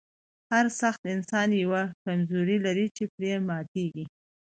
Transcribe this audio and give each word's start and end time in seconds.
هر 0.51 0.65
سخت 0.81 1.01
انسان 1.15 1.49
یوه 1.63 1.83
کمزوري 2.03 2.57
لري 2.65 2.87
چې 2.95 3.03
پرې 3.15 3.33
ماتیږي 3.47 4.05